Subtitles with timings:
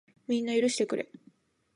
[0.27, 1.11] みんな、許してくれ。